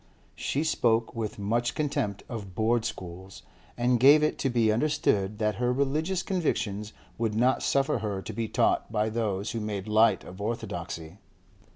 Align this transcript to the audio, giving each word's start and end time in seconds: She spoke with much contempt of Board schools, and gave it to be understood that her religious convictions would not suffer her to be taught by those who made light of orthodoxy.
She 0.35 0.63
spoke 0.63 1.13
with 1.15 1.37
much 1.37 1.75
contempt 1.75 2.23
of 2.27 2.55
Board 2.55 2.85
schools, 2.85 3.43
and 3.77 3.99
gave 3.99 4.23
it 4.23 4.39
to 4.39 4.49
be 4.49 4.71
understood 4.71 5.37
that 5.37 5.57
her 5.57 5.71
religious 5.71 6.23
convictions 6.23 6.91
would 7.19 7.35
not 7.35 7.61
suffer 7.61 7.99
her 7.99 8.19
to 8.23 8.33
be 8.33 8.47
taught 8.47 8.91
by 8.91 9.09
those 9.09 9.51
who 9.51 9.59
made 9.59 9.87
light 9.87 10.23
of 10.23 10.41
orthodoxy. 10.41 11.19